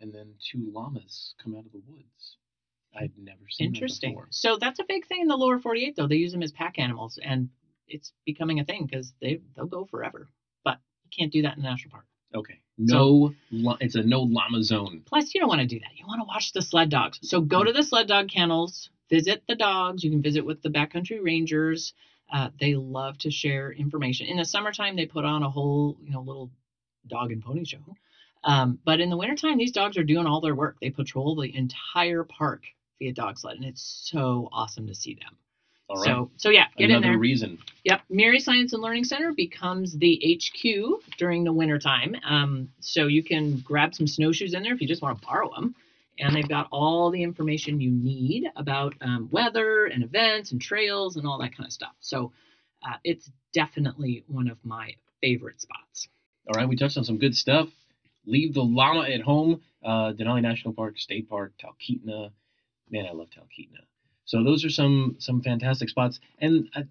[0.01, 2.37] And then two llamas come out of the woods.
[2.97, 4.11] I'd never seen that Interesting.
[4.13, 4.27] before.
[4.31, 6.07] So that's a big thing in the lower 48, though.
[6.07, 7.49] They use them as pack animals, and
[7.87, 10.27] it's becoming a thing because they they'll go forever.
[10.63, 12.05] But you can't do that in the national park.
[12.35, 12.59] Okay.
[12.77, 15.01] No, la- it's a no llama zone.
[15.05, 15.97] Plus, you don't want to do that.
[15.97, 17.19] You want to watch the sled dogs.
[17.21, 20.03] So go to the sled dog kennels, visit the dogs.
[20.03, 21.93] You can visit with the backcountry rangers.
[22.31, 24.27] Uh, they love to share information.
[24.27, 26.51] In the summertime, they put on a whole, you know, little
[27.07, 27.77] dog and pony show.
[28.43, 30.77] Um, but in the wintertime, these dogs are doing all their work.
[30.81, 32.63] They patrol the entire park
[32.99, 35.37] via dog sled, and it's so awesome to see them.
[35.87, 36.05] All right.
[36.05, 37.19] So, so yeah, get Another in there.
[37.19, 37.59] reason.
[37.83, 42.15] Yep, Murie Science and Learning Center becomes the HQ during the wintertime.
[42.27, 45.49] Um, so you can grab some snowshoes in there if you just want to borrow
[45.53, 45.75] them.
[46.17, 51.17] And they've got all the information you need about um, weather and events and trails
[51.17, 51.93] and all that kind of stuff.
[51.99, 52.31] So
[52.87, 56.07] uh, it's definitely one of my favorite spots.
[56.47, 57.67] All right, we touched on some good stuff.
[58.25, 59.61] Leave the llama at home.
[59.83, 62.31] Uh, Denali National Park, State Park, Talkeetna.
[62.89, 63.83] Man, I love Talkeetna.
[64.25, 66.19] So those are some some fantastic spots.
[66.39, 66.83] And I,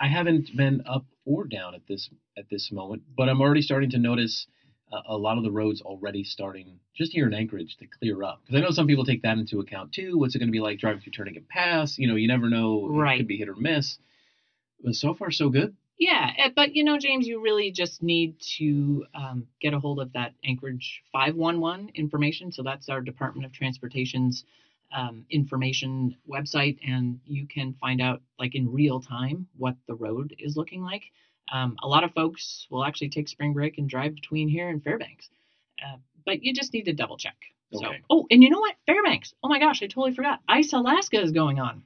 [0.00, 3.90] I haven't been up or down at this at this moment, but I'm already starting
[3.90, 4.46] to notice
[4.92, 8.40] uh, a lot of the roads already starting just here in Anchorage to clear up.
[8.42, 10.18] Because I know some people take that into account too.
[10.18, 11.98] What's it going to be like driving through Turnagain Pass?
[11.98, 12.86] You know, you never know.
[12.86, 13.18] It Right.
[13.18, 13.98] could be hit or miss.
[14.82, 15.74] But so far, so good.
[15.98, 19.98] Yeah, eh, but you know, James, you really just need to um, get a hold
[19.98, 22.52] of that Anchorage 511 information.
[22.52, 24.44] So that's our Department of Transportation's
[24.92, 30.34] um, information website, and you can find out, like in real time, what the road
[30.38, 31.02] is looking like.
[31.52, 34.82] Um, a lot of folks will actually take spring break and drive between here and
[34.82, 35.28] Fairbanks,
[35.84, 37.36] uh, but you just need to double check.
[37.72, 38.00] So, Okay.
[38.10, 38.76] oh, and you know what?
[38.86, 39.34] Fairbanks.
[39.42, 40.40] Oh my gosh, I totally forgot.
[40.48, 41.82] Ice Alaska is going on.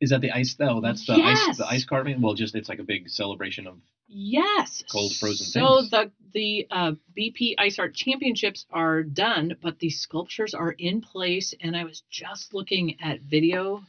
[0.00, 0.56] Is that the ice?
[0.60, 1.48] Oh, that's the Yes.
[1.48, 1.56] ice.
[1.58, 2.20] The ice carving.
[2.20, 3.78] Well, just it's like a big celebration of.
[4.06, 4.84] Yes.
[4.90, 5.90] Cold frozen So things.
[5.90, 11.52] the the uh, BP Ice Art Championships are done, but the sculptures are in place.
[11.60, 13.82] And I was just looking at video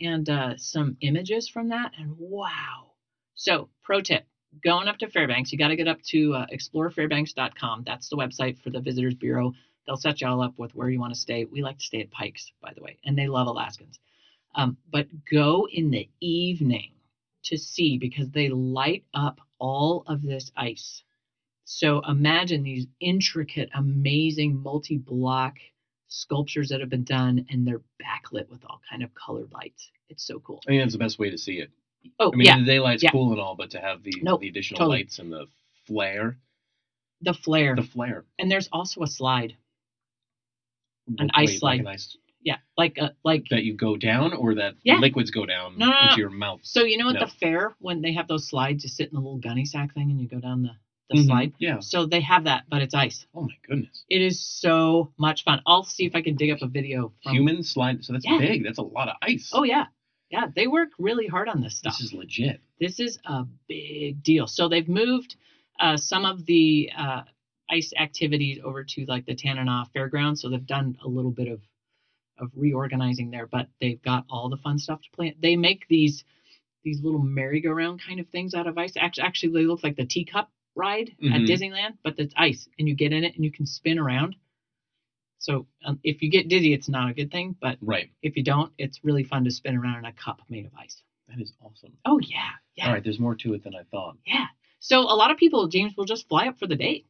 [0.00, 2.92] and uh, some images from that, and wow.
[3.34, 4.24] So pro tip:
[4.64, 7.84] going up to Fairbanks, you got to get up to uh, explorefairbanks.com.
[7.86, 9.52] That's the website for the Visitors Bureau.
[9.86, 11.44] They'll set you all up with where you want to stay.
[11.44, 13.98] We like to stay at Pikes, by the way, and they love Alaskans.
[14.56, 16.92] Um, but go in the evening
[17.44, 21.02] to see because they light up all of this ice
[21.64, 25.56] So imagine these intricate, amazing multi-block
[26.08, 29.90] sculptures that have been done, and they're backlit with all kind of colored lights.
[30.10, 30.64] It's so cool.
[30.68, 31.70] I think that's the best way to see it.
[32.20, 33.12] Oh I mean, yeah, the daylight's yeah.
[33.12, 34.98] cool and all, but to have the Nope, the additional totally.
[34.98, 35.46] lights and the
[35.86, 36.38] flare,
[37.22, 39.56] the flare, the flare, and there's also a slide.
[41.18, 41.80] An Wait, ice like slide.
[41.80, 43.44] an ice Yeah, like a like.
[43.50, 44.98] that you go down, or that Yeah.
[44.98, 46.06] liquids go down No, no, no.
[46.08, 46.60] into your mouth.
[46.62, 49.20] So you know at the fair when they have those slides, you sit in the
[49.20, 50.72] little gunny sack thing and you go down the
[51.10, 51.26] the Mhm.
[51.26, 51.52] slide.
[51.58, 51.80] Yeah.
[51.80, 53.26] So they have that, but it's ice.
[53.34, 54.04] Oh my goodness.
[54.08, 55.60] It is so much fun.
[55.66, 57.32] I'll see if I can dig up a video from.
[57.32, 58.04] Human slide.
[58.04, 58.38] So that's Yeah.
[58.38, 58.62] big.
[58.62, 59.50] That's a lot of ice.
[59.52, 59.86] Oh yeah,
[60.30, 60.46] yeah.
[60.54, 61.98] They work really hard on this stuff.
[61.98, 62.60] This is legit.
[62.78, 64.46] this is a big deal.
[64.46, 65.34] So they've moved
[65.80, 67.22] uh, some of the uh,
[67.68, 70.40] ice activities over to like the Tanana Fairgrounds.
[70.40, 71.60] So they've done a little bit of
[72.40, 75.36] of reorganizing there, but they've got all the fun stuff to play.
[75.40, 76.24] They make these
[76.82, 78.94] these little merry-go-round kind of things out of ice.
[78.96, 81.46] Actually, actually they look like the teacup ride at Mhm.
[81.46, 84.34] Disneyland, but it's ice, and you get in it and you can spin around.
[85.38, 88.10] So um, if you get dizzy, it's not a good thing, but Right.
[88.22, 91.02] if you don't, it's really fun to spin around in a cup made of ice.
[91.28, 91.96] That is awesome.
[92.06, 92.86] Oh yeah, yeah.
[92.88, 93.04] All right.
[93.04, 94.16] There's more to it than I thought.
[94.26, 94.46] Yeah.
[94.78, 97.04] So a lot of people, James, will just fly up for the day.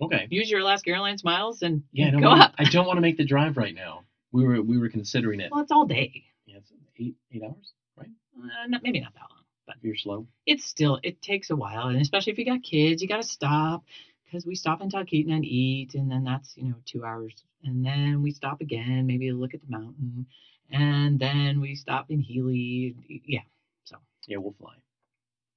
[0.00, 0.26] Okay.
[0.30, 2.08] Use your Alaska Airlines miles and Yeah.
[2.08, 2.54] I don't go wanna, up.
[2.58, 4.04] I don't want to make the drive right now.
[4.36, 5.50] We were we were considering it.
[5.50, 6.24] Well, it's all day.
[6.46, 8.10] Yeah, it's eight eight hours, right?
[8.38, 10.26] Uh, not, maybe not that long, but If you're slow.
[10.46, 13.28] it's still it takes a while, and especially if you got kids, you got to
[13.28, 13.82] stop
[14.24, 17.84] because we stop in Talkeetna and eat, and then that's you know two hours, and
[17.84, 20.26] then we stop again, maybe look at the mountain,
[20.70, 22.94] and then we stop in Healy.
[23.26, 23.40] Yeah.
[23.84, 23.96] So
[24.28, 24.74] Yeah, we'll fly.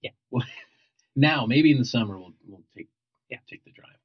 [0.02, 0.12] Yeah.
[0.32, 0.46] Well,
[1.16, 2.88] now maybe in the summer we'll we'll take
[3.30, 3.40] Yeah.
[3.50, 3.99] take the drive.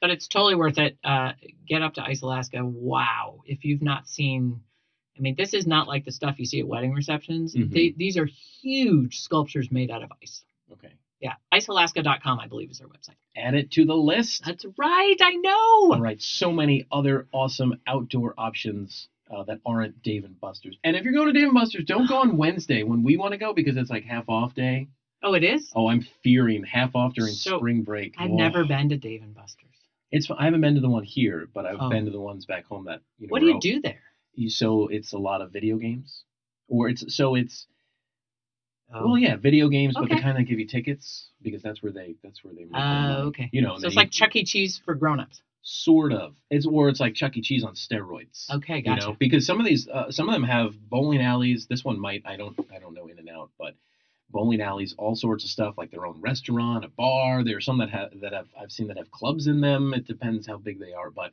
[0.00, 0.96] But it's totally worth it.
[1.04, 1.32] Uh,
[1.66, 2.64] get up to Ice Alaska.
[2.64, 3.40] Wow.
[3.44, 4.60] If you've not seen,
[5.16, 7.54] I mean, this is not like the stuff you see at wedding receptions.
[7.54, 7.70] Mhm.
[7.70, 8.26] They, these are
[8.62, 10.42] huge sculptures made out of ice.
[10.72, 10.92] Okay.
[11.20, 11.34] Yeah.
[11.52, 13.16] IceAlaska.com, I believe, is their website.
[13.36, 14.44] Add it to the list.
[14.44, 15.16] That's right.
[15.20, 15.92] I know.
[15.94, 20.76] All right, so many other awesome outdoor options uh, that aren't Dave and Buster's.
[20.84, 23.32] And if you're going to Dave and Buster's, don't go on Wednesday when we want
[23.32, 24.88] to go because it's like half off day.
[25.22, 25.72] Oh, it is?
[25.74, 28.14] Oh, I'm fearing half off during So, spring break.
[28.18, 28.36] I've Whoa.
[28.36, 29.67] never been to Dave and Buster's.
[30.10, 31.88] It's I haven't been to the one here, but I've Oh.
[31.90, 33.32] been to the ones back home that you know.
[33.32, 34.00] What do you out- do there?
[34.34, 36.24] you- So it's a lot of video games,
[36.68, 37.66] or it's so it's
[38.90, 41.92] Oh, well yeah video games, but they kind of give you tickets because that's where
[41.92, 43.14] they that's where they Oh, money.
[43.28, 43.50] okay.
[43.52, 44.44] You know, So it's like Chuck E.
[44.44, 45.42] Cheese for grown-ups.
[45.60, 47.42] sort of it's or it's like Chuck E.
[47.42, 48.48] Cheese on steroids.
[48.50, 49.02] Okay, gotcha.
[49.02, 51.98] you know because some of these uh, some of them have bowling alleys this one
[52.00, 53.74] might i don't i don't know in and out but
[54.30, 57.42] bowling alleys all sorts of stuff like their own restaurant a bar.
[57.42, 59.94] There are some that have that have i've seen that have clubs in them.
[59.94, 61.32] It depends how big they are but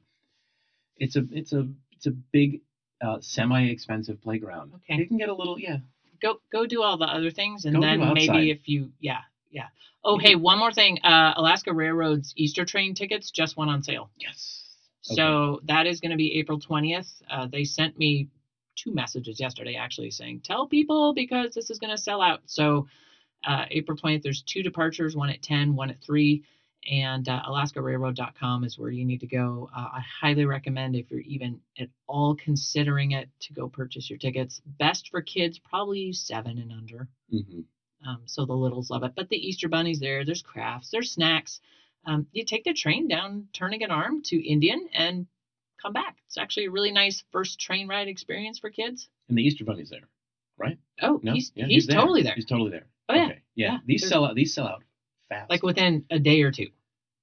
[0.98, 2.62] it's a it's a it's a big
[3.02, 4.72] uh, semi expensive playground.
[4.76, 5.00] Okay.
[5.00, 5.78] you can get a little yeah.
[6.22, 9.20] Go go do all the other things and Go then maybe if you yeah
[9.52, 9.68] yeah.
[10.04, 11.00] Oh hey one more thing.
[11.04, 14.10] Uh alaska railroad's easter train tickets just went on sale.
[14.18, 14.62] Yes.
[15.02, 18.28] So that is going to be april 20th uh, they sent me
[18.76, 22.86] two messages yesterday actually saying tell people because this is going to sell out so
[23.46, 26.42] uh, april 20th there's two departures one at 10 one at 3
[26.92, 31.20] and uh, alaskarailroad.com is where you need to go uh, i highly recommend if you're
[31.22, 36.58] even at all considering it to go purchase your tickets best for kids probably seven
[36.60, 37.62] and under hmm
[38.06, 39.14] um, so the littles love it.
[39.16, 40.24] But the Easter bunny's there.
[40.24, 40.90] There's crafts.
[40.92, 41.60] There's snacks.
[42.06, 45.26] Um, you take the train down Turnagain Arm to Indian and
[45.86, 46.18] come back.
[46.28, 49.08] It's actually a really nice first train ride experience for kids.
[49.30, 50.08] and the easter bunny's there
[50.58, 50.78] right?
[51.02, 52.00] Oh, no he's Yeah, he's, there.
[52.00, 52.34] totally there.
[52.36, 53.26] he's totally there Oh, yeah.
[53.26, 53.40] okay.
[53.56, 53.78] yeah Yeah.
[53.86, 54.84] these sell out these sell out
[55.30, 56.68] fast Like within a day or two.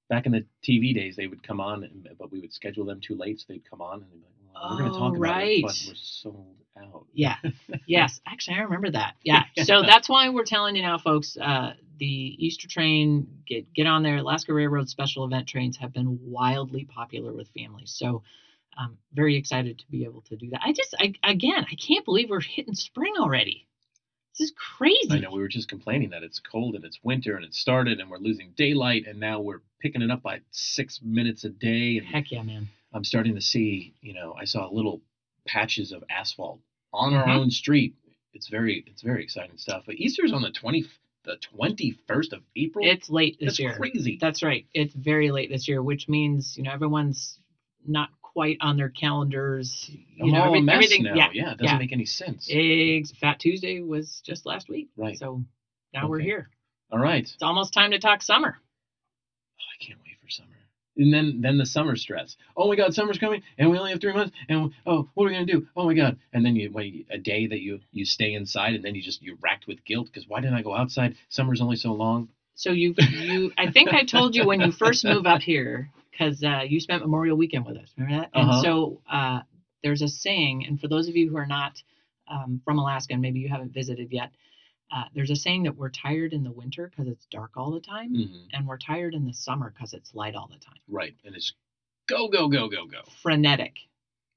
[0.09, 2.99] back in the TV days, they would come on, and, but we would schedule them
[3.01, 4.99] too late, so they'd come on and they'd be like, well, "We're going to Oh,
[4.99, 5.63] talk about it, right.
[5.63, 7.37] but we're sold out." Yeah.
[7.87, 8.21] yes.
[8.27, 9.15] Actually, I remember that.
[9.23, 9.43] Yeah.
[9.55, 9.63] Yeah.
[9.63, 11.35] So that's why we're telling you now, folks.
[11.37, 12.05] Uh, the
[12.45, 14.17] Easter train, get get on there.
[14.17, 17.91] Alaska Railroad special event trains have been wildly popular with families.
[17.97, 18.21] So,
[18.77, 20.61] um, very excited to be able to do that.
[20.63, 23.65] I just, I, again, I can't believe we're hitting spring already.
[24.37, 25.11] This is crazy.
[25.11, 27.99] I know we were just complaining that it's cold and it's winter and it started
[27.99, 31.97] and we're losing daylight and now we're picking it up by six minutes a day
[31.97, 32.67] and Heck yeah, man.
[32.93, 35.01] I'm starting to see, you know, I saw little
[35.45, 36.59] patches of asphalt
[36.93, 37.35] on our Mhm.
[37.37, 37.93] own street.
[38.33, 39.83] It's very, it's very exciting stuff.
[39.85, 40.83] But Easter's on the twenty,
[41.25, 42.85] the twenty first of April.
[42.87, 43.75] It's late this That's year.
[43.75, 44.17] crazy.
[44.19, 44.65] That's right.
[44.73, 47.37] It's very late this year, which means you know everyone's
[47.85, 49.89] not quite on their calendars.
[50.15, 51.03] You I'm know, all every- a mess everything.
[51.03, 51.15] now.
[51.15, 51.29] Yeah.
[51.33, 51.77] yeah, it doesn't yeah.
[51.77, 52.47] make any sense.
[52.51, 53.13] Eggs.
[53.19, 54.89] Fat Tuesday was just last week.
[54.97, 55.17] Right.
[55.17, 55.43] So
[55.93, 56.49] now we're here.
[56.91, 57.23] All right.
[57.23, 58.57] It's almost time to talk summer.
[58.57, 60.49] Oh, I can't wait for summer.
[60.95, 62.37] And then then the summer stress.
[62.55, 64.35] Oh my God, summer's coming, and we only have three months.
[64.47, 65.67] And oh, what are we gonna do?
[65.75, 66.19] Oh my God!
[66.33, 69.23] And then you wait a day that you you stay inside, and then you just
[69.23, 71.15] you're racked with guilt because why didn't I go outside?
[71.29, 72.29] Summer's only so long.
[72.53, 76.43] So you you I think I told you when you first move up here because
[76.43, 77.91] uh, you spent Memorial Weekend with us.
[77.97, 78.29] Remember that?
[78.39, 78.51] Uh-huh.
[78.51, 79.41] And so uh,
[79.83, 81.81] there's a saying, and for those of you who are not
[82.27, 84.31] um, from Alaska and maybe you haven't visited yet,
[84.95, 87.79] uh, there's a saying that we're tired in the winter because it's dark all the
[87.81, 90.77] time, hmm and we're tired in the summer because it's light all the time.
[90.87, 91.15] Right.
[91.25, 91.53] And it's
[92.07, 93.01] go, go, go, go, go.
[93.23, 93.73] Frenetic.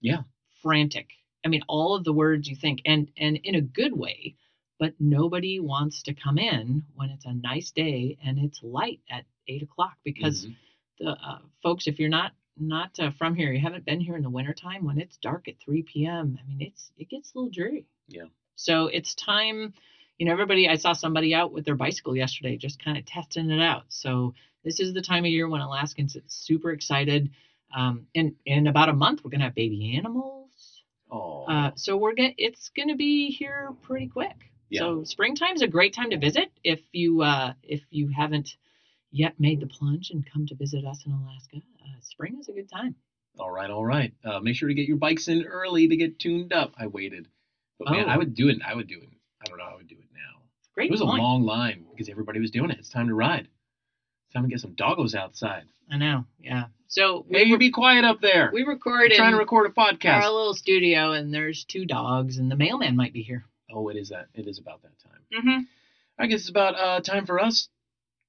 [0.01, 0.23] Yeah.
[0.62, 1.09] Frantic.
[1.45, 4.37] I mean, all of the words you think, and and in a good way.
[4.79, 9.25] But nobody wants to come in when it's a nice day and it's light at
[9.49, 10.55] eight o'clock because Mhm.
[10.98, 14.22] The uh, folks, if you're not not uh, from here, you haven't been here in
[14.22, 17.50] the wintertime, when it's dark at 3 p.m., I mean, it's it gets a little
[17.50, 17.87] dreary.
[18.09, 18.26] Yeah.
[18.54, 19.74] So it's time,
[20.18, 20.68] you know, everybody.
[20.68, 23.85] I saw somebody out with their bicycle yesterday, just kind of testing it out.
[23.88, 27.30] So this is the time of year when Alaskans get super excited.
[27.76, 30.82] Um, in in about a month, we're gonna have baby animals.
[31.11, 31.44] Oh.
[31.44, 34.50] Uh, so we're gonna it's gonna be here pretty quick.
[34.70, 34.80] Yeah.
[34.80, 38.56] So springtime's a great time to visit if you uh, if you haven't
[39.11, 41.57] yet made the plunge and come to visit us in Alaska.
[41.83, 42.95] Uh, spring is a good time.
[43.38, 44.12] all right, all right.
[44.25, 46.73] Uh, make sure to get your bikes in early to get tuned up.
[46.79, 47.29] I waited.
[47.79, 48.12] But man, Oh.
[48.12, 48.59] I would do it.
[48.66, 49.09] I would do it.
[49.42, 49.64] I don't know.
[49.64, 50.42] I would do it now.
[50.75, 51.19] Great it was point.
[51.19, 52.79] a long line because everybody was doing it.
[52.79, 53.49] It's time to ride.
[54.27, 55.64] It's time to get some doggos outside.
[55.90, 56.25] I know.
[56.40, 56.64] Yeah.
[56.88, 58.51] So Hey, we you be quiet up there.
[58.53, 60.23] we We're record trying to record a podcast.
[60.23, 63.45] our little studio, and there's two dogs, and the mailman might be here.
[63.71, 64.29] Oh, it is that.
[64.35, 65.21] It is about that time.
[65.35, 65.62] Mm-hmm.
[66.19, 67.69] I guess it's about uh, time for us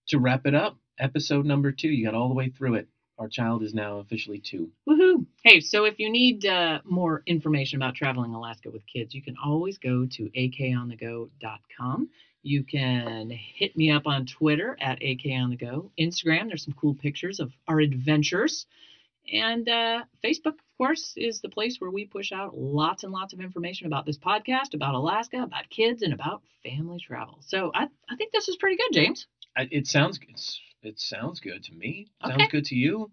[0.08, 0.78] to wrap it up.
[1.00, 1.90] Episode number two.
[1.90, 2.88] You got all the way through it.
[3.20, 4.70] Our child is now officially two.
[4.88, 5.26] Woohoo!
[5.44, 9.36] Hey, so if you need uh, more information about traveling Alaska with kids, you can
[9.44, 12.10] always go to akonthego.com.
[12.44, 15.90] You can hit me up on Twitter at akonthego.
[16.00, 18.68] Instagram, there's some cool pictures of our adventures.
[19.34, 23.34] And uh, Facebook, of course, is the place where we push out lots and lots
[23.34, 27.40] of information about this podcast, about Alaska, about kids, and about family travel.
[27.42, 29.28] So I, I think this is pretty good, James.
[29.58, 32.08] I, it sounds it's, it sounds good to me.
[32.26, 33.12] Sounds good to you.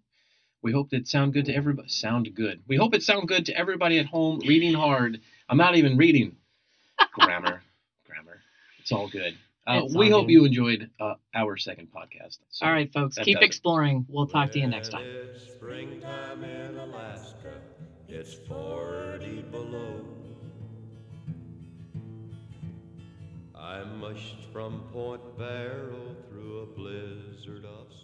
[0.62, 1.88] We hope it sound good to everybody.
[1.88, 2.62] Sound good.
[2.66, 5.20] We hope it sound good to everybody at home reading hard.
[5.48, 6.36] I'm not even reading
[7.12, 7.62] grammar.
[8.06, 8.40] grammar.
[8.78, 9.34] It's all good.
[9.66, 10.32] Uh, It's we all hope good.
[10.32, 12.38] you enjoyed uh, our second podcast.
[12.50, 13.46] So, All right, folks, keep does it.
[13.46, 14.06] exploring.
[14.08, 15.06] We'll talk to you next time.
[15.34, 17.52] It's springtime in Alaska.
[18.08, 20.23] It's 40 below.
[23.64, 28.03] I mushed from Point Barrow through a blizzard of.